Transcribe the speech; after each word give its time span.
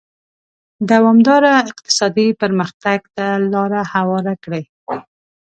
دوامداره 0.89 1.51
اقتصادي 1.71 2.27
پرمختګ 2.41 2.99
ته 3.15 3.27
لار 3.51 3.71
هواره 3.93 4.33
کړي. 4.43 4.63